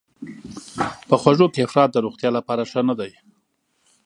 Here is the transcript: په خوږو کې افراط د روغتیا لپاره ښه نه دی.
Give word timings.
په 1.07 1.15
خوږو 1.21 1.47
کې 1.53 1.59
افراط 1.67 1.89
د 1.93 1.97
روغتیا 2.05 2.29
لپاره 2.37 2.63
ښه 2.71 2.81
نه 2.89 2.95
دی. 2.99 3.11